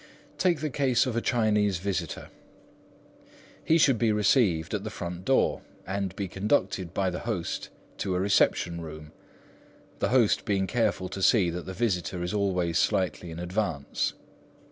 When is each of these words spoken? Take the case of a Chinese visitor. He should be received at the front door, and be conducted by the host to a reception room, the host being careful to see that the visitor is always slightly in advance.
Take 0.39 0.61
the 0.61 0.71
case 0.71 1.05
of 1.05 1.15
a 1.15 1.21
Chinese 1.21 1.77
visitor. 1.77 2.29
He 3.63 3.77
should 3.77 3.99
be 3.99 4.11
received 4.11 4.73
at 4.73 4.83
the 4.83 4.89
front 4.89 5.25
door, 5.25 5.61
and 5.85 6.15
be 6.15 6.27
conducted 6.27 6.91
by 6.91 7.11
the 7.11 7.19
host 7.19 7.69
to 7.99 8.15
a 8.15 8.19
reception 8.19 8.81
room, 8.81 9.11
the 9.99 10.09
host 10.09 10.43
being 10.43 10.65
careful 10.65 11.07
to 11.09 11.21
see 11.21 11.51
that 11.51 11.67
the 11.67 11.73
visitor 11.75 12.23
is 12.23 12.33
always 12.33 12.79
slightly 12.79 13.29
in 13.29 13.37
advance. 13.37 14.15